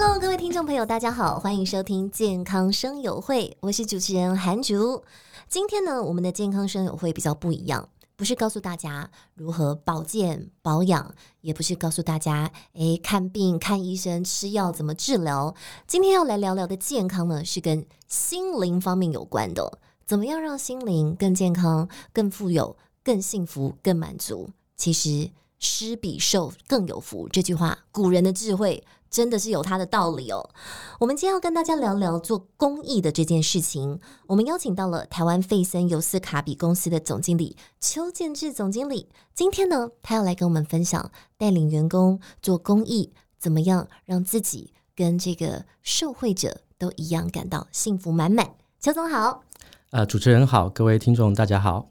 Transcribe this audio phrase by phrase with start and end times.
[0.00, 5.02] Hello，各位听众朋友，大家好，欢迎收听健康生友会，我是主持人韩竹。
[5.48, 15.52] 今天呢，我们的健康生友会比较不一样，不是告诉大家如何保健保养，也不是告诉大家诶看病看医生吃药怎么治疗。
[15.88, 24.50] 今天要来聊聊的健康呢，是跟心灵方面有关的，怎么样让心灵更健康、更富有、更幸福、更满足？
[24.76, 25.32] 其实。
[25.60, 28.80] 施比受更有福，这句话古人的智慧
[29.10, 30.50] 真的是有它的道理哦。
[30.98, 34.00] 我们今天要跟大家聊聊做公益的这件事情。
[34.26, 39.08] 我们邀请到了台湾费森尤斯卡比公司的总经理邱建志总经理。
[39.34, 48.54] 今天呢，他要来跟我们分享带领员工做公益，怎么样让自己跟这个受惠者都一样感到幸福满满。
[48.80, 49.42] 邱总好，
[49.90, 51.90] 呃，主持人好，各位听众大家好。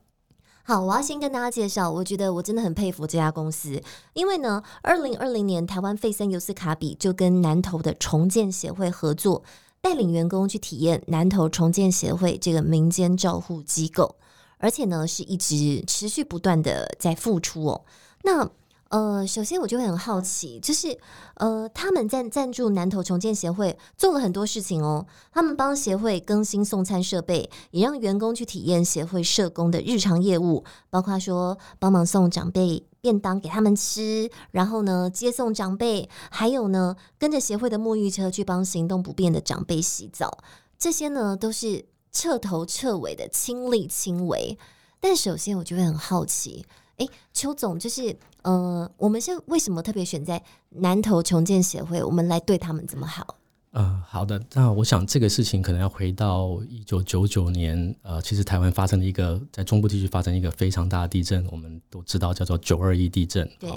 [0.70, 3.82] 好，我要先跟大家介绍，我觉得我真的很佩服这家公司，
[4.12, 9.42] 因为呢，二零二零年台湾费森尤斯卡比就跟南投的重建协会合作，
[9.80, 14.18] 带领员工去体验南投重建协会这个民间照护机构，
[14.58, 17.86] 而且呢是一直持续不断的在付出哦。
[18.24, 18.50] 那
[18.90, 20.98] 呃，首先我就会很好奇，就是
[21.36, 25.06] 呃，他们在赞助南投重建协会做了很多事情哦。
[25.32, 40.38] 他们帮协会更新送餐设备，也让员工去体验协会社工的日常业务，包括说帮忙送长辈便当给他们吃，然后呢接送长辈，还有呢跟着协会的沐浴车去帮行动不便的长辈洗澡，
[40.80, 44.58] 这些呢都是彻头彻尾的亲力亲为。
[45.00, 46.66] 但首先我就会很好奇。
[46.98, 52.04] 哎，邱总，就是呃，我们是为什么特别选在南投重建协会？
[52.04, 53.36] 我们来对他们怎么好？
[53.72, 63.48] 呃，好的，那我想这个事情可能要回到一九九九年，呃，其实台湾发生了一个在中部地区发生一个非常大的地震，我们都知道叫做九二一地震。
[63.60, 63.70] 对，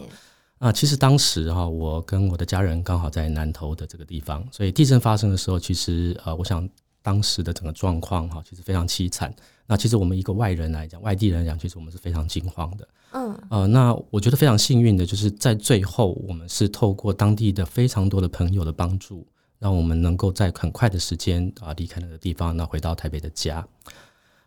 [0.59, 6.67] 那、呃、其实当时哈，我跟我的家人刚好在南投的这个地方，所以地震发生的时候，其实呃，我想
[7.03, 9.35] 当时的整个状况哈，其实非常凄惨。
[9.71, 12.89] 那其实我们一个外人来讲，外地人来讲，其实我们是非常惊慌的。
[13.13, 19.25] 嗯，呃，那我觉得非常幸运的，就是在最后，我们是透过当地的非常多的朋友的帮助，
[19.61, 23.65] 让我们能够在很快的时间啊离开那个地方，那回到台北的家。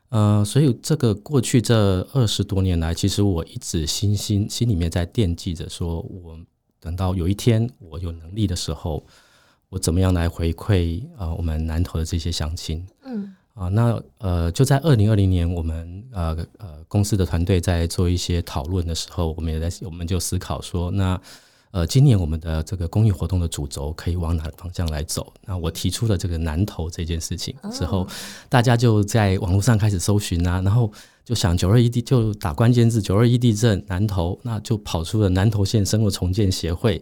[0.09, 6.37] 呃，所以这个过去这二十多年来，其实我一直心心心里面在惦记着，说我
[6.81, 9.01] 等到有一天我有能力的时候，
[9.69, 12.85] 我怎么样来回馈啊、呃、我们南投的这些乡亲。
[13.05, 13.33] 嗯。
[13.53, 21.21] 啊，那呃，就在二零二零年，我们呃呃公司的团队在做一些讨论的时候，我们也在我们就思考说，那
[21.69, 25.31] 呃今年我们的这个公益活动的主轴可以往哪个方向来走？
[25.45, 28.07] 那我提出了这个南投这件事情之后，
[28.49, 30.91] 大家就在网络上开始搜寻啊，然后
[31.23, 36.99] 就想九二一地就打关键字九二一地震南投，那就跑出了南投县生活重建协会。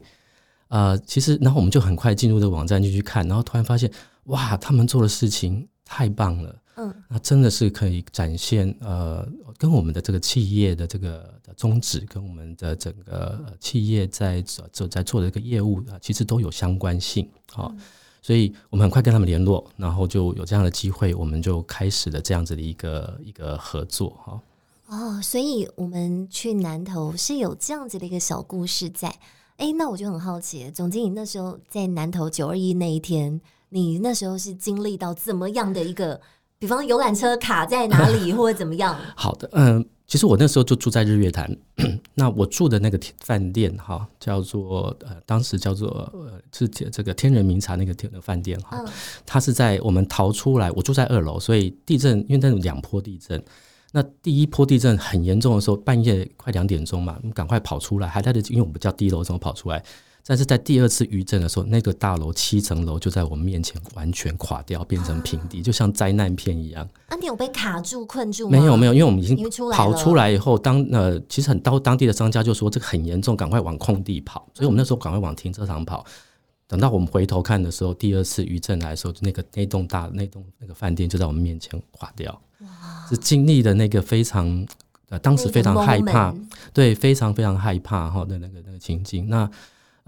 [0.68, 3.90] 呃，其实然后我们就很快进入这个网站进去看，然后突然发现
[4.26, 5.66] 哇，他们做的事情。
[5.94, 14.42] 太棒了，嗯，那真的是可以展现呃，跟我们的这个企业的这个宗旨，跟我们的整个企业在
[14.72, 17.80] 做在做的这个业务啊，其实都有相关性，好，嗯，
[18.22, 24.42] 所以我们很快跟他们联络，然后就有这样的机会，我们就开始了这样子的一个一个合作，哈。
[24.88, 29.14] 哦，所以我们去南投是有这样子的一个小故事在，
[29.58, 33.42] 哎，那我就很好奇，总经理那时候在南投九二一那一天。
[33.74, 36.20] 你那时候是经历到怎么样的一个，
[36.60, 38.96] 比方游览车卡在哪里， 或者怎么样？
[39.16, 41.50] 好的，嗯，其实我那时候就住在日月潭，
[42.14, 48.84] 那我住的那个饭店哈，叫做呃，当时叫做呃，是这个天人茗茶那个天的饭店哈，
[49.26, 53.42] 它是在我们逃出来，我住在二楼，所以地震因为那种两波地震，
[53.94, 59.82] 那第一波地震很严重的时候，半夜快两点钟嘛，我们赶快跑出来，还带着，因为我们叫低楼，怎么跑出来？
[60.26, 66.88] 但是在第二次余震的时候，那个大楼七层楼就在我们面前完全垮掉，变成平地，就像灾难片一样。
[67.08, 68.58] 啊，你有被卡住、困住吗？
[68.58, 69.38] 没有，没有，因为我们已经
[69.72, 74.48] 跑出来以后，当呃，其实很多当地的商家就说这个很严重，赶快往空地跑。
[74.54, 76.06] 所以我们那时候赶快往停车场跑。
[76.68, 82.32] 等到我们回头看的时候，第二次余震来的时候，那个那栋大那栋那个饭店就在我们面前垮掉。
[82.60, 82.68] 哇！
[83.10, 84.66] 是经历的那个非常
[85.10, 86.34] 呃，当时非常害怕，
[86.72, 89.28] 对，非常非常害怕哈的那个那个情景。
[89.28, 89.50] 那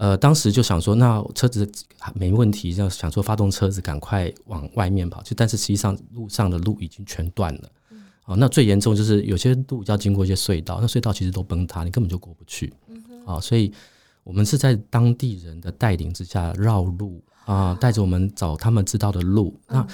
[0.04, 1.66] 呃，当时就想说，那车子
[2.14, 8.36] 没问题，就想说发动车子赶快往外面跑，就但是实际上路上的路已经全断了。
[8.36, 12.70] 那最严重就是有些路要经过一些隧道，那隧道其实都崩塌，你根本就过不去。
[12.88, 13.22] 嗯哼。
[13.24, 13.72] 哦，所以
[14.24, 19.58] 我们是在当地人的带领之下绕路啊， 带着我们找他们知道的路。
[19.68, 19.86] 嗯、那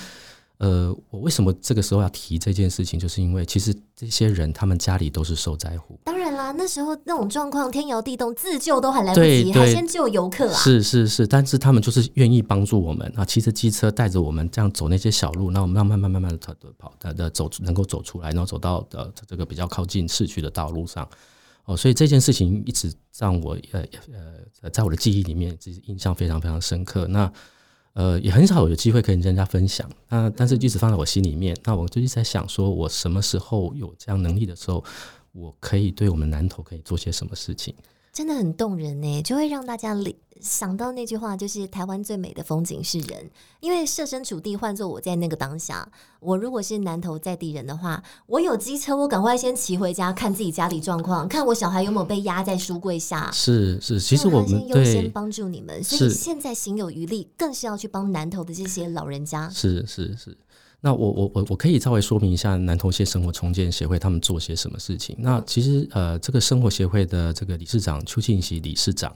[0.60, 3.00] 呃，我为什么这个时候要提这件事情？
[3.00, 5.98] 就是因为其实这些人他们家里都是受灾户。
[6.04, 10.54] 当然啦，那时候那种状况，天摇地动，自救都还来不及，还先救游客啊！
[10.58, 21.08] 是是是，但是他们就是愿意帮助我们啊，骑着机车带着我们这样走那些小路，那我们慢慢慢慢慢的跑的的走，能够走出来，然后走到呃这个比较靠近市区的道路上。
[21.64, 23.82] 哦，所以这件事情一直让我呃
[24.62, 27.06] 呃在我的记忆里面，其实印象非常非常深刻。
[27.08, 27.32] 那。
[28.00, 31.54] 呃，也很少有机会跟人家分享，那但是一直放在我心里面。
[31.64, 34.82] 那我最近在想，说我什么时候有这样能力的时候，
[35.32, 37.74] 我可以对我们南投可以做些什么事情。
[38.20, 39.96] 真的很动人呢，就会让大家
[40.42, 43.30] 想到那句话，就是台湾最美的风景是人。
[43.60, 45.90] 因为设身处地，换作我在那个当下，
[46.20, 53.30] 我如果是南投在地人的话，我有机车，我赶快先骑回家，看自己家里状况，看我小孩有没有被压在书柜下。
[53.32, 59.48] 是是，其实我们优先帮助你们，所以现在行有余力，更是要去帮南投的这些老人家。
[59.48, 60.36] 是是是。
[60.80, 65.14] 那我我我我可以稍微说明一下南投县生活重建协会他们做些什么事情。
[65.18, 69.14] 那其实呃，这个生活协会的这个理事长邱庆喜理事长，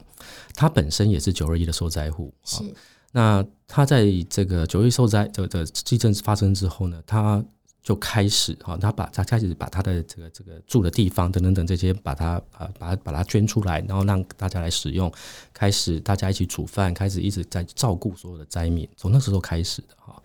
[0.53, 2.33] 他本身也是九二一的受灾户。
[2.43, 2.63] 是。
[3.11, 7.43] 那他在这个九二一受灾的的地震发生之后呢，他
[7.81, 15.11] 就开始啊，他把他开始把他的这个这个住的地方等等等这些，把它啊把把它捐出来，然后让大家来使用，
[15.53, 20.21] 开始大家一起煮饭，开始一直在照顾所有的灾民，从那时候开始的哈。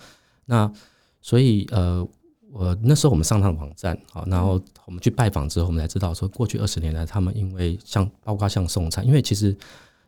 [0.47, 0.73] 那
[1.21, 2.07] 所以，呃，
[2.51, 9.57] 我那时候我们上他的网站，好，然后我们去拜访之后，我们才知道说，过去二十年来，他们因为像包括像送餐，因为其实，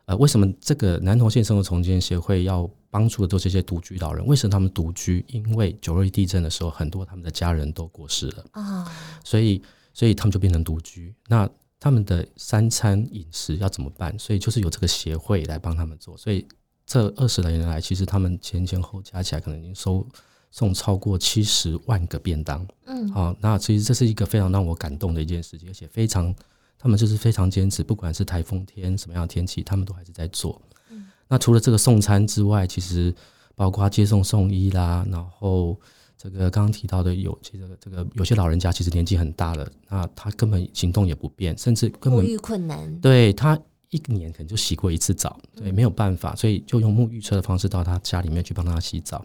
[0.07, 4.27] 呃，为什么这个南投县生活重建协会要帮助的都是这些独居老人？
[4.27, 5.25] 为什么他们独居？
[5.29, 8.91] 因为九二一地震的时候，很多他们的家人都过世了啊，
[9.23, 9.63] 所以，
[9.93, 11.15] 所以他们就变成独居。
[11.29, 11.49] 那
[11.79, 14.19] 他们的三餐饮食要怎么办？
[14.19, 16.17] 所以就是有这个协会来帮他们做。
[16.17, 16.47] 所以
[16.87, 20.07] 这二十来年来，其实他们前前后加起来可能已经收。
[20.55, 26.33] 送超过七十万个便当，嗯，好、哦，那其实这是一个非常让我感动的一件事情，而且非常，
[26.79, 30.61] 他们就是非常坚持，不管是台风天什么样的天气，他们都还是在做。
[30.91, 33.15] 嗯，那除了这个送餐之外，其实
[33.55, 35.75] 包括接送送医啦，然后
[36.19, 43.59] 这个刚刚提到的有这个这个有些老人家其实年纪很大了，那他根本行动也不便，甚至根本沐浴困难，对他
[43.89, 49.25] 一年可能就洗过一次澡，对，没有办法，所以就用沐浴车的方式到他家里面去帮他洗澡，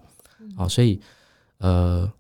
[0.55, 0.97] 好、哦，所以。
[1.59, 2.11] 呃，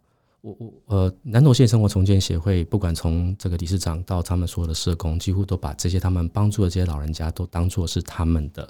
[0.41, 8.67] 我我呃，南投县生活重建协会，不管从这个理事长到他们所有的社工，几乎都把这些他们帮助的这些老人家，都当作是他们的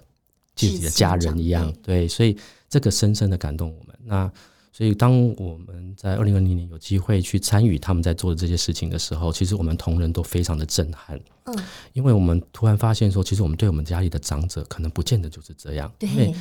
[0.55, 1.71] 自己的家人一样。
[1.81, 2.37] 对，所以
[2.67, 3.95] 这个深深的感动我们。
[4.03, 4.31] 那
[4.73, 11.19] 所以当我们在二零二零年有机会去参与他们在做的这些事情的时候，其实我们同仁都非常的震撼。
[11.45, 11.55] 嗯，
[11.93, 15.91] 因为我们突然发现说，其实我们对我们家里的长者，可能不见得就是这样。
[15.97, 16.33] 对。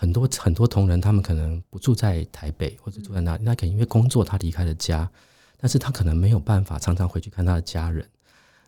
[0.00, 5.10] 很多很多同仁，他们可能不住在台北，或者住在哪里，那可能因为工作他离开了家，
[5.56, 8.08] 但是他可能没有办法常常回去看他的家人。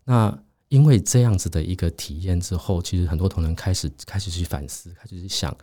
[0.02, 0.36] 那
[0.70, 5.56] 因为这样子的一个体验之后，其实很多同仁开始开始去反思，开始去想，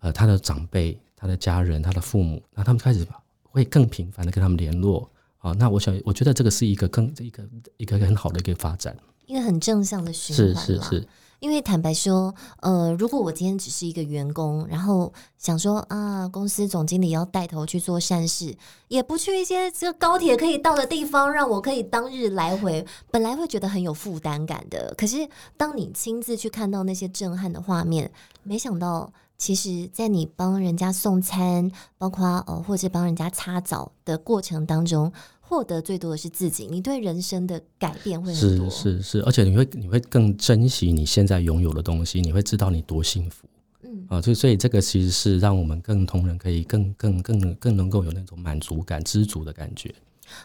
[0.00, 3.06] 呃，他的长辈、他的家人、他的父母，那他们开始
[3.42, 5.52] 会更频繁的跟他们联络啊。
[5.52, 7.42] 那我想，我觉得这个是一个更一个
[7.78, 10.54] 一个很好的一个发展，一个很正向的循环。
[10.54, 11.08] 是是是。
[11.38, 18.56] 因为坦白说，呃，如果我今天只是一个员工，然后想说啊，公司总经理要带头去做善事，
[18.88, 24.94] 也不去一些这个高铁可以到的地方，让我可以当日来回，本来会觉得很有负担感的。
[24.96, 28.10] 可是当你亲自去看到那些震撼的画面，
[28.42, 35.12] 没想到，其实，在你帮人家送餐，包括呃，或者帮人家擦澡的过程当中。
[35.48, 43.46] 获得最多的是自己，你对人生的改变会很多，是是是，而且你会你会更珍惜你现在拥有的东西，你会知道你多幸福，
[43.84, 49.94] 嗯啊，所以所以这个其实是让我们更同仁可以更更更更能够有那种满足感、知足的感觉。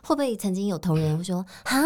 [0.04, 1.82] 会不会曾经有同仁会说啊，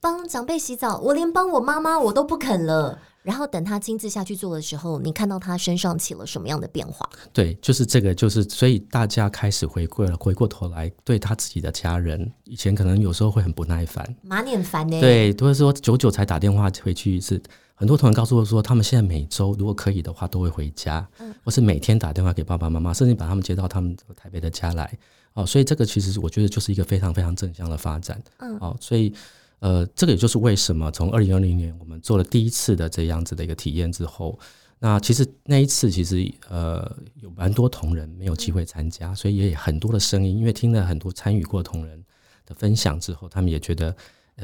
[0.00, 2.96] 帮长辈洗澡，我连帮我妈妈我都不肯了。
[3.22, 7.08] 然后等他亲自下去做的时候，你看到他身上起了什么样的变化？
[7.32, 14.98] 对，就是这个，就是所以大家开始回归了，回过头来对他自己的家人，以前可能有时候会很不耐烦，马脸烦呢。
[15.00, 17.40] 对，都会说久久才打电话回去一次。
[17.74, 24.98] 很多同仁告诉我说，他们现在每周如果可以的话，都会回家，嗯，或是每天打电话给爸爸妈妈，甚至把他们接到他们台北的家来。
[25.34, 28.22] 哦，所以这个其实我觉得就是一个非常非常正向的发展。
[28.38, 29.12] 嗯，哦，所以。
[29.60, 34.38] 呃，这个也就是为什么从二零二零年我们做了第一次的这样子的一个体验之后，
[34.78, 42.02] 那其实那一次其实呃有蛮多同仁没有机会参加，所以也有很多的声音，因为听了很多参与过同仁
[42.46, 43.94] 的分享之后，他们也觉得，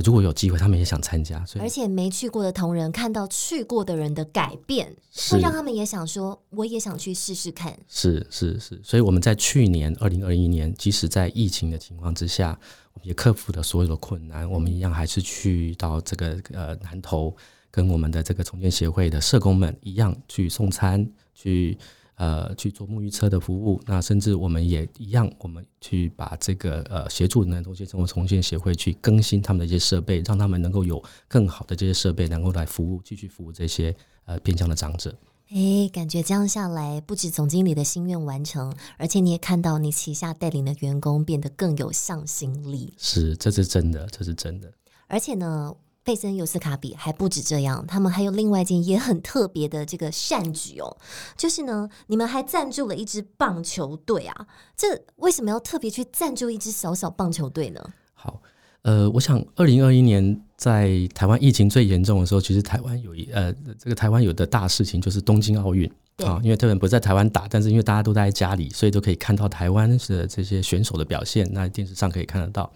[0.05, 1.43] 如果有机会，他们也想参加。
[1.47, 7.75] 所以而且没去过的同仁看到去过的人的改变，是会让他们也想说，我也想去试试看。
[7.89, 12.61] 是是是，所以我们在去年二零二一年，即使在疫情的情况之下，
[13.03, 17.37] 也克服了所有的困难，我们一样还是去到这个呃南投，
[17.71, 21.79] 跟我们的这个重建协会的社工们一样去送餐去。
[22.19, 35.15] 呃，去做沐浴车的服务，那甚至我们也一样，我们去把这个呃协助南投县生活重建协会去更新他们的一些设备，让他们能够有更好的这些设备，能够来服务，继续服务这些呃偏乡的长者。
[35.51, 42.95] 哎，感觉这样下来，不止总经理的心愿完成，而且你也看到你旗下带领的员工变得更有向心力。
[42.97, 44.73] 是，这是真的，这是真的。
[45.07, 45.75] 而且呢。
[46.07, 50.97] 贝森尤斯卡比还不止这样，他们还有另外一件也很特别的这个善举哦，
[51.37, 54.47] 就是呢，你们还赞助了一支棒球队啊。
[54.77, 57.85] 这为什么要特别去赞助一支小小棒球队呢？
[58.15, 58.41] 好，
[58.83, 65.91] 呃，我想二零二一年在台湾疫情最严重的时候，其实台湾有一呃，这个台湾有的大事情就是东京奥运
[66.25, 72.73] 啊，因为特别不在台湾打，但是因为大家都待在家里，所以都可以看到台湾的这些选手的表现，那电视上可以看得到。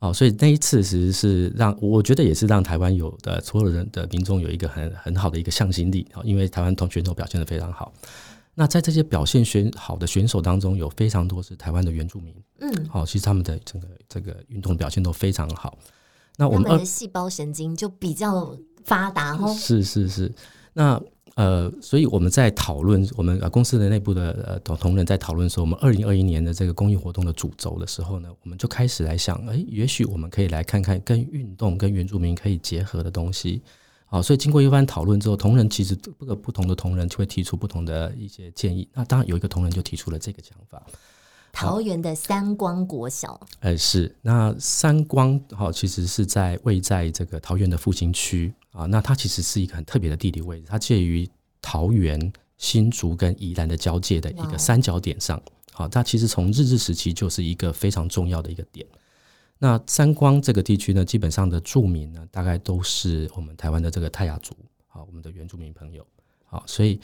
[0.00, 7.90] 哦，所以那一次其实是让我觉得也是让台湾有的所有人的民众有一个很很好的一个向心力啊，因为台湾同选手表现的非常好。
[8.54, 15.78] 那在这些表现选好的选手当中，有非常多是台湾的原住民，嗯，好，其实他们的整个这个运动表现都非常好。
[16.36, 20.32] 那我们的细胞神经就比较发达哦，是是是，
[20.72, 21.00] 那。
[21.36, 33.60] 呃，所以我们在讨论我们呃公司的内部的呃同同仁在讨论说，我们二零二一年的这个公益活动的主轴的时候呢，我们就开始来想，哎，也许我们可以来看看跟运动跟原住民可以结合的东西。
[34.06, 38.88] 好，所以经过一番讨论之后，同仁其实各个不同的同仁就会提出不同的一些建议。
[38.92, 40.80] 那当然有一个同仁就提出了这个想法。
[41.54, 48.86] 桃园的三光国小，哎，是那三光哈，其实是在位在这个桃园的复兴区啊。
[48.86, 51.28] 那它其实是一个很特别的地理位置，它介于
[51.62, 55.40] 桃园、新竹跟宜兰的交界的一个三角点上。
[55.72, 58.84] 好，它其实从日治时期就是一个非常重要的一个点。
[59.58, 64.54] 那三光这个地区呢，基本上的住民呢，大概都是我们台湾的这个泰雅族，
[64.88, 66.04] 好，我们的原住民朋友，
[66.44, 67.00] 好，所以。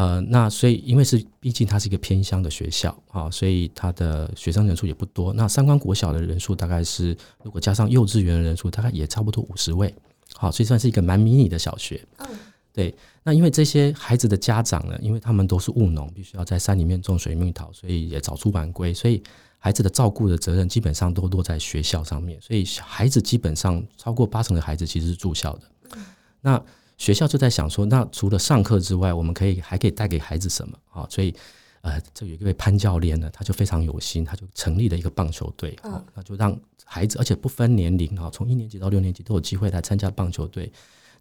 [0.00, 5.30] 呃，那所以因为是毕竟它是一个偏乡的学校啊，所以它的学生人数也不多。
[5.34, 7.14] 那三观国小的人数大概是，
[7.44, 9.94] 如果加上幼稚园的人数，大概也差不多五十位。
[10.32, 12.02] 好，所以算是一个蛮迷你的小学。
[12.16, 12.26] 嗯，
[12.72, 12.94] 对。
[13.22, 19.22] 那因为这些孩子的家长呢，因为他们都是务农，必须要在山里面种水蜜桃，所以也早出晚归，所以
[19.58, 22.40] 孩子的照顾的责任基本上都落在学校上面。
[22.40, 25.62] 所以孩子基本上超过八成的孩子其实是住校的。
[25.94, 26.02] 嗯，
[26.40, 26.62] 那。
[27.00, 31.06] 学校就在想说，那除了上课之外，我们可以还可以带给孩子什么啊？
[31.08, 31.34] 所以，
[31.80, 36.54] 呃，这有一位潘教练呢，他就非常有心，他就成立了一个棒球队啊，那就让
[36.84, 40.70] 孩子，而且不分年龄啊，从一年级到六年级都有机会来参加棒球队。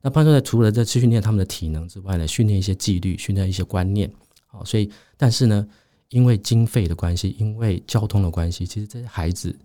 [0.01, 4.12] 那棒球队除了在去训练他们的体能之外呢，训练一些纪律，训练一些观念。
[4.48, 5.65] 好，所以，但是呢，
[6.09, 9.57] 因为经费的关系，因为交通的关系，其实这些孩子。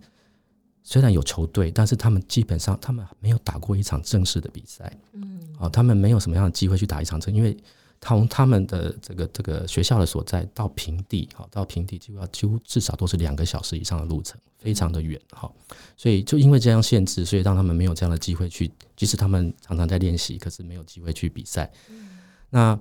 [0.87, 4.95] 虽然有球队，但是他们基本上他们没有打过一场正式的比赛。
[5.13, 7.57] 嗯，啊，他们没有什么样的机会去打一场正，因为
[7.99, 15.19] 从他们的这个这个学校的所在到平地，好到平地几乎要几乎至少都是两个小时以上的路程，非常的远。
[15.31, 15.51] 哈，
[15.97, 21.71] 所以就因为这样限制，所以让他们没有这样的机会去，即使他们常常在练习，可是没有机会去比赛。
[21.89, 22.09] 嗯，
[22.51, 22.79] 那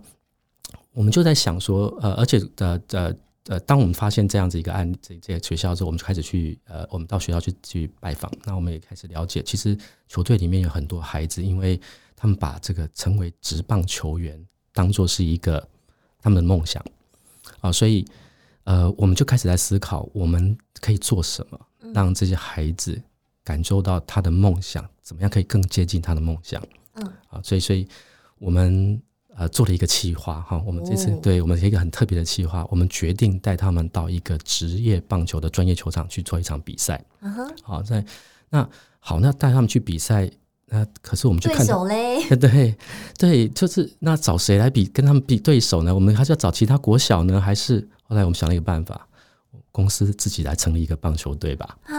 [0.92, 3.16] 我们就在想说，呃，而且呃呃。
[3.48, 8.32] 呃，当我们发现这样子一个案，这这个学校之后，我们就开始去呃，我们到学校去去拜访。
[8.44, 9.76] 那我们也开始了解，其实
[10.08, 11.78] 球队里面有很多孩子，因为
[12.16, 15.68] 他们把这个成为职棒球员当做是一个
[16.22, 16.82] 他们的梦想
[17.60, 18.02] 啊，所以
[18.64, 21.60] 呃，我们就开始在思考，我们可以做什么，
[21.92, 22.98] 让这些孩子
[23.42, 26.66] 感受到他的梦想，怎么样可以更接近他的梦想？
[26.94, 27.86] 嗯，啊，所以，所以
[28.38, 28.98] 我们。
[29.36, 37.04] 呃，做了一个企划哈，我们这次对我们一个很特别的企划，我们决定带他们到一个职业棒球的专业球场去做一场比赛。
[37.62, 38.04] 好，在
[38.50, 38.68] 那
[39.00, 40.30] 好，那带他们去比赛，
[40.66, 42.74] 那可是我们就看手嘞， 对
[43.18, 45.92] 对，就是那找谁来比跟他们比对手呢？
[45.92, 49.08] 我们还是要找其他国小呢，还是后来我们想了一个办法。
[49.72, 51.76] 公司自己来成立一个棒球队吧。
[51.86, 51.94] 啊，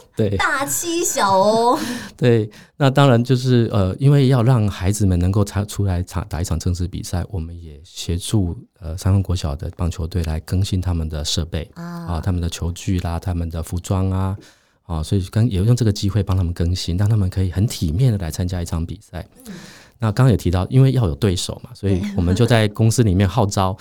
[0.16, 1.78] 对，大欺小哦。
[2.16, 14.36] 对，那当然就是呃，因为要让孩子们能够参出来场打一场正式比赛，我们也协助呃三峰国小的棒球队来更新他们的设备啊，啊，他们的球具啦，他们的服装啊，
[14.84, 19.26] 啊，所以刚也用这个机会帮他们更新，让他们可以很体面的来参加一场比赛。
[19.46, 19.52] 嗯、
[19.98, 23.76] 那刚刚也提到，因为要有对手嘛，所以我们就在公司里面号召。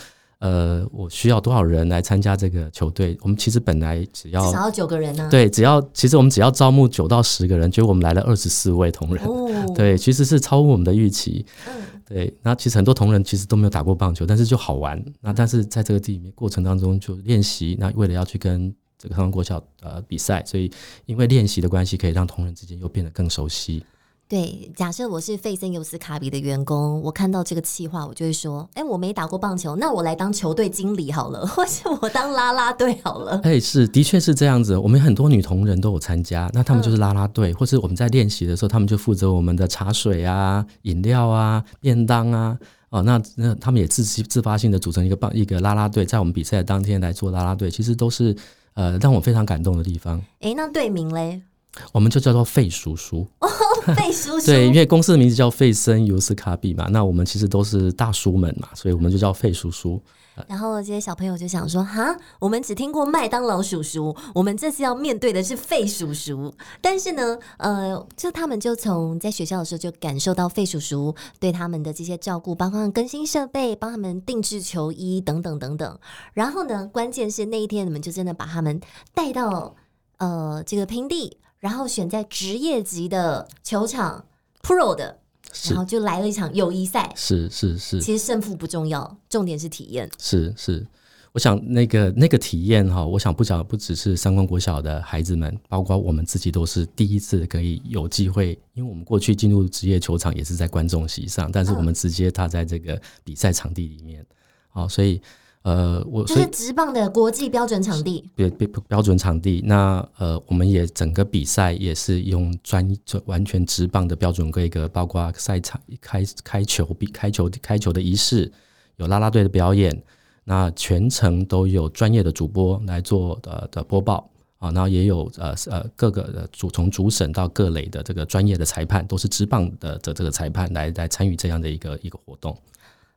[0.45, 3.17] 呃，我需要多少人来参加这个球队？
[3.21, 5.29] 我们其实本来只要至少要九个人呢、啊。
[5.29, 9.25] 对，只要其实我们只要招募九到十个人，结果我们来了二十四位同仁。
[9.25, 11.43] 哦，对，其实是超乎我们的预期。
[11.67, 11.73] 嗯，
[12.07, 12.31] 对。
[12.43, 15.03] 那其实很多同仁其实都没有打过棒球，但是就好玩。
[15.19, 20.71] 那但是在这个地里面过程当中就练习，那为了要去跟这个台湾国小呃比赛，所以
[21.07, 23.83] 因为练习的关系，可以让同仁之间又变得更熟悉。
[24.27, 33.39] 对，假设我是费森尤斯卡比的员工，我看到这个企划，我就会说：哎，我没打过棒球，那我来当球队经理好了， 或是我当啦啦队好了。
[33.43, 34.75] 哎，是，的确是这样子。
[34.75, 42.57] 我们很多女同仁都有参加，那他们就是啦啦队，嗯、或是我们在练习的时候，他们就负责我们的茶水啊、饮料啊、便当啊。
[42.89, 48.35] 哦，那那他们也自自发性的组成一个棒一个啦啦队，在我们比赛的当天来做啦啦队，其实都是
[48.73, 50.19] 呃让我非常感动的地方。
[50.39, 51.43] 哎，那队名嘞？
[51.91, 53.49] 我们就叫做费叔叔哦，
[53.95, 54.45] 费叔叔。
[54.45, 60.01] 对，因为公司的名字叫费森尤斯卡比嘛，那我们其实都是大叔们嘛，所以我们就叫费叔叔。
[60.49, 66.53] 然后这些小朋友就想说：哈，我们只听过麦当劳叔叔，我们这次要面对的是费叔叔。
[66.81, 75.97] 但是呢，呃，就他们就从在学校的时候就感受到费叔叔对他们的这些照顾，帮他们更新设备，帮他们定制球衣等等等等。
[76.33, 78.81] 然后呢，关键是那一天你们就真的把他们
[79.13, 79.73] 带到
[80.17, 81.37] 呃这个平地。
[81.65, 84.23] 然后选在职业级的球场
[84.61, 85.17] ，Pro 的，
[85.63, 87.11] 然后就来了一场友谊赛。
[87.15, 90.07] 是是是，其实胜负不重要，重点是体验。
[90.19, 90.85] 是是，
[91.31, 104.23] 我想那个那个体验哈，我想不讲不只是三观国小的孩子们，包括我们自己都是第一次可以有机会，因为我们过去进入职业球场也是在观众席上，但是我们直接踏在这个比赛场地里面，
[104.69, 105.19] 好，所以。
[105.65, 109.63] 呃，我就是直棒的国际标准场地，标标标准场地。
[109.65, 112.87] 那呃，我们也整个比赛也是用专
[113.25, 118.51] 完全直棒的标准规格，包括赛场开开球比开球开球的仪式，
[118.97, 119.99] 有啦啦队的表演，
[120.43, 124.29] 那全程都有专业的主播来做的的播报
[124.59, 132.55] 啊，然后也有呃呃各个的主从主审到各类的这个专业的裁判，都是直棒的的这个裁判来来参与这样的一个一个活动。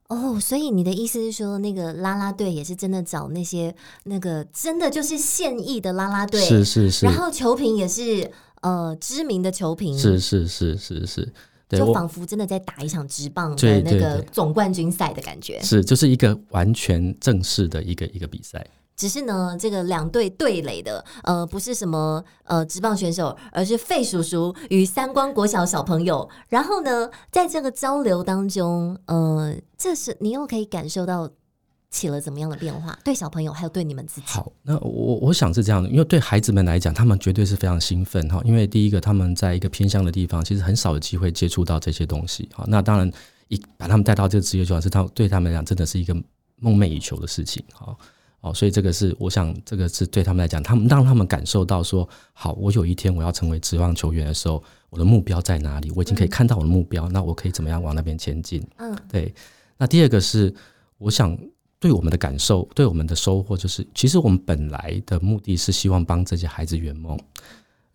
[0.09, 3.75] 哦，oh, 所以你的意思是说，那个啦啦队也是真的找那些
[4.05, 8.31] 那个真的就是现役的啦啦队，是是是，然后球评也是
[8.62, 11.33] 呃知名的球评，是是是是是，
[11.69, 18.67] 对，就仿佛真的在打一场直棒的那个总冠军赛的感觉，是就是一个完全正式的一个一个比赛。
[18.99, 26.28] 只是呢，这个两队对垒的，呃，不是什么呃职棒选手，而是费叔叔与三光国小小朋友。
[26.49, 31.30] 然后呢，在这个交流当中，呃，这是你又可以感受到
[31.93, 32.99] 起了怎么样的变化？
[33.04, 34.26] 对小朋友，还有对你们自己。
[34.26, 38.43] 好，那我我想是这样的，因为对孩子们来讲，他们绝对是非常兴奋哈。
[38.45, 42.49] 因为第一个，他们在一个偏乡的地方，其实很少有机会接触到这些东西。
[42.52, 43.08] 好，那当然
[43.47, 46.13] 一把他们带到这个职业球场，是他对他们来讲，真的是一个
[46.56, 47.63] 梦寐以求的事情。
[47.73, 47.97] 好。
[48.41, 55.91] 哦，所以这个是我想，这个是对他们来讲，他们让他们感受到说，好，我有一天我要成为职棒球员的时候，我的目标在哪里？
[55.97, 58.65] 我已经可以看到我的目标，那我可以怎么样往那边前进？
[58.77, 59.35] 嗯，对。
[59.77, 60.55] 那第二个是，
[60.99, 61.37] 我想
[61.81, 67.19] 对我们的感受，对我们的收获，就是其实我们本来的目的是希望帮这些孩子圆梦。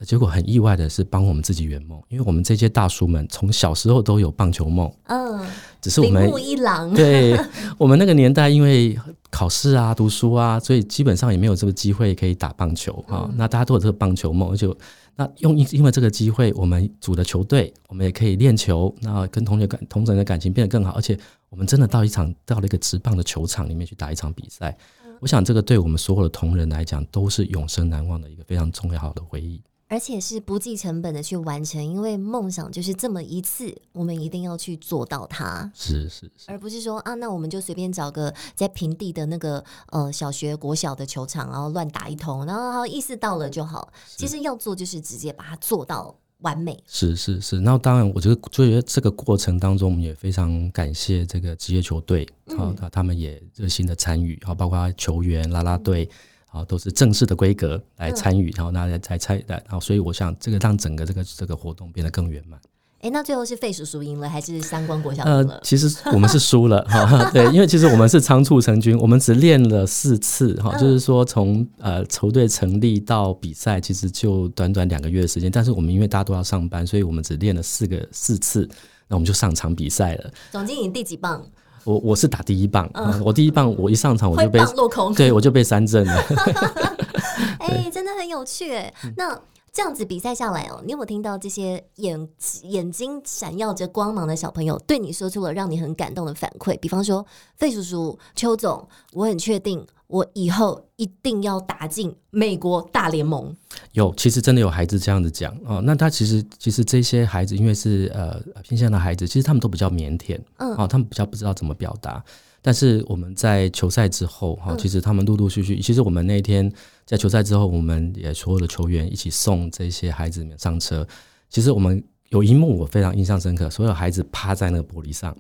[0.06, 5.46] 结果很意外的是，帮我们自己圆梦，因为我们这些大叔们从小时候都有棒球梦，嗯，
[5.82, 7.40] 只是我们一郎，对，
[7.78, 8.98] 我们那个年代，因为
[9.30, 13.28] 考试啊、读书啊，所以基本上也没有这个机会可以打棒球啊。
[13.30, 14.68] 嗯、那大家都有这个棒球梦，而且
[15.16, 21.18] 那用因因为这个机会，我们组的球队，我们也可以练球，那跟同学感同人的感情变得更好，而且
[21.50, 29.62] 我们真的到一场到了一个直棒的球场里面去打一场比赛，嗯、我想这个对我们所有的同仁来讲，都是永生难忘的一个非常重要好的回忆。
[29.90, 35.72] 而且是不计成本的去完成，因为梦想就是这么一次，我们一定要去做到它。
[35.76, 43.94] 是是是，而不是说啊，那我们就随便找个在平地的那个呃小学、国小的球场，然后乱打一通，然后意思到了就好。
[44.18, 46.82] 其实要做就是直接把它做到完美。
[46.88, 56.06] 是是是，那当然，我觉得觉得这个过程当中，我们也非常感谢这个职业球队，好、嗯，他们也热心的参与，好，包括球员、啦啦队。
[56.06, 56.18] 嗯
[56.54, 62.60] 啊，都是正式的规格来参与，嗯、然后大家才参，然后所以我想这个让整个这个这个活动变得更圆满。
[63.00, 65.56] 哎，那最后是费叔叔赢了，还是三光国小赢了？
[65.56, 78.70] 呃，其实我们是输了哈，对，因为其实我们是仓促成军，我们只练了四次哈，就是说从呃球队成立到比赛，其实就短短两个月的时间，但是我们因为大家都要上班，所以我们只练了四个四次，
[79.10, 80.32] 那我们就上场比赛了。
[80.52, 81.46] 总经理第几棒？
[81.84, 86.14] 我我是打第一棒，嗯、我第一棒我一上场我就被落空，对我就被三振了。
[87.60, 88.94] 哎、欸，真的很有趣哎。
[89.18, 89.40] 那
[89.72, 92.28] 这样子比赛下来哦，你有没有听到这些眼
[92.64, 96.78] 眼睛闪耀着光芒的小朋友对你说出了让你很感动的反馈？
[96.80, 103.52] 比方说，费叔叔、邱总，我很确定我以后一定要打进美国大联盟。
[103.94, 105.82] 有，其实真的有孩子这样子讲哦。
[105.84, 112.24] 那他其实其实这些孩子，因为是呃偏向的孩子，其实他们都比较腼腆，嗯，哦，他们比较不知道怎么表达。
[112.62, 116.72] 但是我们在球赛之后，哈，其实他们陆陆续续，其实我们那一天
[117.08, 121.06] 在球赛之后，我们也所有的球员一起送这些孩子们上车。
[121.50, 125.36] 其实我们有一幕我非常印象深刻，所有孩子趴在那个玻璃上，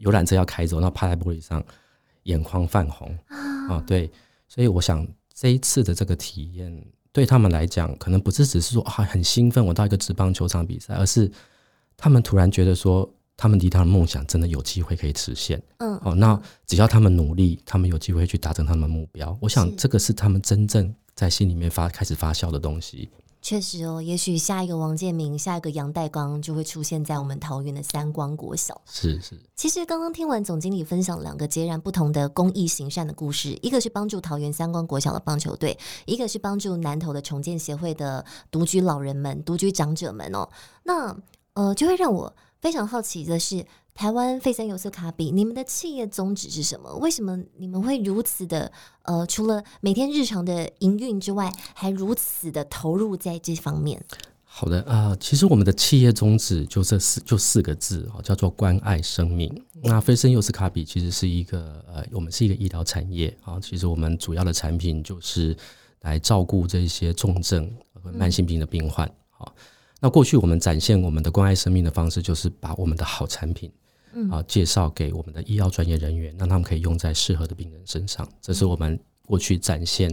[0.00, 1.64] 游览车要开走，然后趴在玻璃上，
[2.24, 3.16] 眼眶泛红
[3.68, 4.10] 啊，对。
[4.48, 11.30] 所以我想这一次的这个体验对他们来讲，可能不是只是说啊很兴奋，我到一个职棒球场比赛，而是
[11.96, 13.08] 他们突然觉得说。
[13.42, 19.34] 他们离他的梦想真的有机会可以实现，嗯，哦，那只要他们努力，他们有机会去达成他们的目标。
[19.40, 23.08] 我想这个是他们真正在心里面发开始发酵的东西。
[23.42, 28.80] 确实哦，也许下一个王建民，下一个杨代刚就会出现在我们桃园的三光国小。
[28.86, 29.38] 是是。
[29.56, 40.48] 其实刚刚听完总经理分享两个截然不同的公益行善的故事，一个是帮助桃园三光国小的棒球队，一个是帮助南投的重建协会的独居老人们、独居长者们哦。
[40.84, 41.16] 那
[41.54, 42.34] 呃，就会让我。
[42.60, 46.94] 非常好奇的是，台湾费森尤斯卡比，你们的企业宗旨是什么？
[46.96, 48.72] 为什么你们会如此的
[49.02, 54.02] 呃，除了每天日常的营运之外，还如此的投入在这方面？
[54.44, 59.64] 好的啊、其实我们的企业宗旨就这四就四个字啊，叫做关爱生命。
[59.82, 65.56] 那费森尤斯卡比其实是一个呃，我们是一个医疗产业啊，其实我们主要的产品就是
[66.00, 67.70] 来照顾这些重症
[68.02, 69.08] 和慢性病的病患。
[70.00, 73.70] 那过去我们展现我们的关爱生命的方式，就是把我们的好产品，
[74.30, 78.26] 啊，介绍给我们的医药专业人员，让他们可以用在适合的病人身上。
[78.40, 80.10] 这是我们过去展现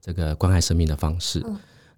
[0.00, 1.40] 这个关爱生命的方式。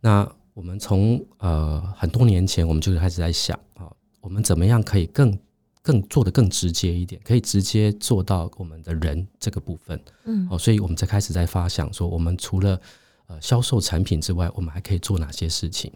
[0.00, 5.36] 那我们从呃很多年前，我们就开始在想啊，我们怎么样可以更
[5.80, 9.98] 更做的更直接一点，可以直接做到我们的人这个部分。
[10.24, 12.78] 嗯，哦，所以我们才开始在发想说，我们除了
[13.28, 15.90] 呃销售产品之外，我们还可以做哪些事情？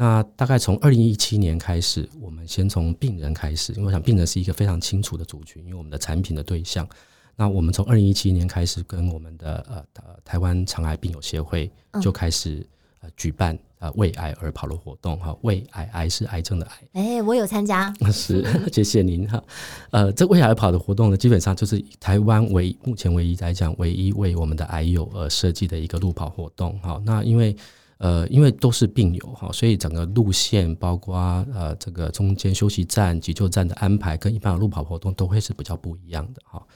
[0.00, 6.88] 那大概从二零一七年开始，我们先从病人开始，因为我想病人是一个非常清楚的族群，因为我们的产品的对象。
[7.36, 12.66] 那我们从二零一七年开始，跟我们的呃台湾肠癌病友协会就开始
[13.00, 16.72] 呃举办呃为癌而跑的活动哈，为癌癌是癌症的癌。
[16.94, 19.44] 哎、欸，我有参加， 是 谢谢您哈。
[19.90, 26.98] 呃，这为癌而跑的活动呢，基本上就是台湾唯目前唯一来讲唯一为我们的癌友而设计的一个路跑活动哈。
[27.04, 27.54] 那因为
[28.00, 31.14] 呃，因为都是病友哈，所以整个路线包括
[31.52, 36.66] 呃这个中间休息站、急救站的安排，跟一般的路跑活动都会是比较不一样的哈。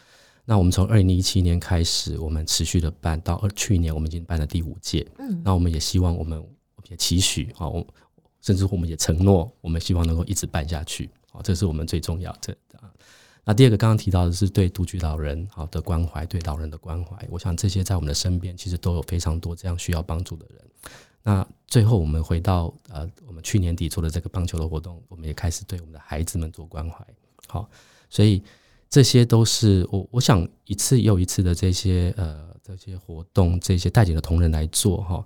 [0.45, 5.07] 那我们从二零一七年开始，我们持续的办到二去年，我们已经办了第五届。
[5.19, 6.45] 嗯，那我们也希望我们，
[6.91, 7.73] 也期许哈，
[8.43, 11.09] 甚至我们也承诺，我们希望能够一直办下去。
[11.33, 12.55] 啊，这是我们最重要的。
[13.47, 17.17] 那第二个刚刚提到的是对独居老人好的关怀，对老人的关怀。
[17.31, 20.61] 我想这些在我们的身边，其实都有非常多这样需要帮助的人。
[21.27, 27.05] 那最后，我们回到呃，我们去年底做的这个棒球的活动，我们也开始对我们的孩子们做关怀。
[27.49, 27.67] 好，
[28.11, 28.43] 所以
[28.91, 35.25] 这些都是我我想一次又一次的这些呃这些活动，这些带领的同仁来做哈。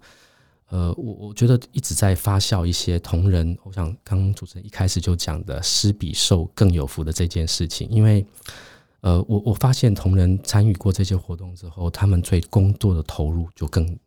[0.68, 3.58] 呃，我我觉得一直在发酵一些同仁。
[3.64, 8.24] 我想刚刚主持人一开始就讲的“施比受更有福”的这件事情，因为
[9.00, 13.98] 呃，我我发现同仁参与过这些活动之后，他们对工作的投入就更。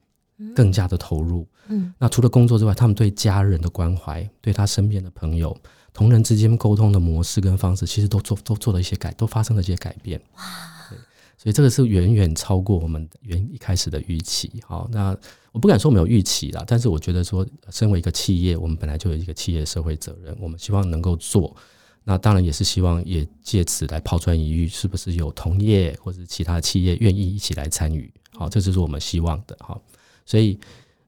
[0.56, 5.56] 更加的投入，嗯，那除了工作之外，他们对家人的关怀，对他身边的朋友、
[5.94, 10.20] 同人之间沟通的模式跟方式，其实都做都做了一些改，都发生了一些改变。
[10.36, 10.44] 哇，
[10.90, 10.98] 对，
[11.38, 14.52] 所以这个是远远超过我们原一开始的预期。
[14.66, 15.16] 好，那
[15.52, 21.56] 我不敢说没有预期啦，但是我觉得说，身为一个企业，我们本来就有一个企业社会责任，我们希望能够做。
[22.04, 28.12] 那当然也是希望也借此来抛砖引玉，是不是有同业或者其他企业愿意一起来参与？
[28.34, 29.56] 好，这就是我们希望的。
[29.60, 29.80] 好。
[30.26, 30.60] 所以，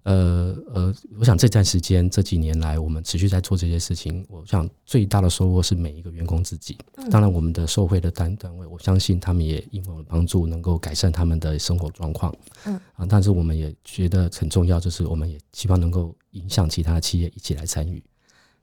[0.04, 4.26] 呃呃，我想这段时间这几年来，我们持续在做这些事情。
[4.30, 6.78] 我想最大的收获是每一个员工自己。
[7.10, 12.36] 当然，我们的受惠的单单位，我相信他们也因为我们帮助，能够改善他们的生活状况。
[12.66, 18.04] 嗯啊，但是我们也觉得很重要，就是我们也希望能够影响其他企业一起来参与。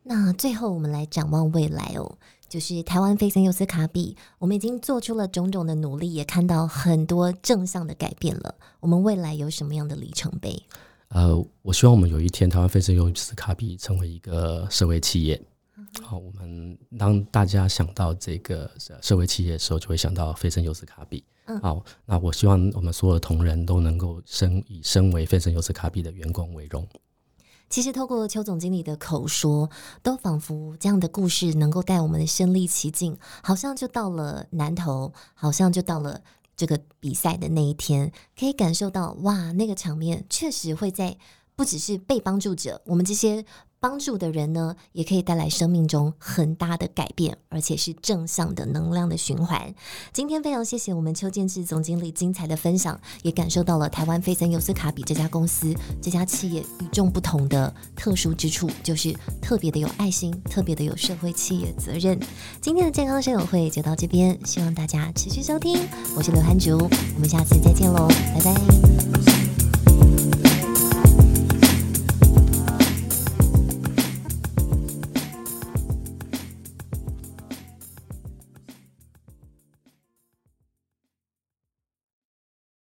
[0.02, 2.18] 那最后，我们来展望未来哦。
[2.50, 8.56] 就是台湾飞森尤斯卡比，我们已经做出了种种的努力，也看到很多正向的改变了。
[8.80, 10.60] 我们未来有什么样的里程碑？
[11.10, 15.40] 呃，我希望我们有一天台湾飞森尤斯卡比成为一个社会企业。
[16.02, 18.68] 好，我们当大家想到这个
[19.00, 21.22] 社会企业的时候，就会想到费森尤斯卡比。
[21.62, 26.84] 好，那我希望我们所有的同仁都能够身以身为费森尤斯卡比的员工为荣。
[27.70, 29.70] 其实透过邱总经理的口说，
[30.02, 36.20] 都仿佛这样的故事能够带我们身临其境，好像就到了南投，好像就到了
[36.56, 41.16] 这个比赛的那一天，可以感受到哇，那个场面确实会在
[41.54, 43.46] 不只是被帮助者，我们这些。
[43.80, 49.74] 帮助的人呢，也可以带来生命中很大的改变，而且是正向的能量的循环。
[50.12, 62.20] 今天非常谢谢我们邱建志总经理精彩的分享，也感受到了台湾飞森尤斯卡比这家公司、这家企业与众不同的特殊之处，就是特别的有爱心，特别的有社会企业责任。
[62.60, 65.78] 今天的健康生友会就到这边，希望大家持续收听。
[66.14, 66.76] 我是刘涵竹，
[67.14, 68.54] 我们下次再见喽，拜拜。